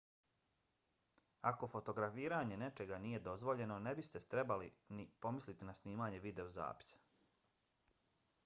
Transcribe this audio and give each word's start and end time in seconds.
ako 1.49 1.67
fotografiranje 1.73 2.57
nečega 2.61 2.99
nije 3.03 3.19
dozvoljeno 3.27 3.77
ne 3.89 3.93
biste 3.99 4.21
trebali 4.33 4.71
ni 4.99 5.07
pomisliti 5.27 5.69
na 5.71 5.75
snimanje 5.81 6.23
videozapisa 6.29 7.05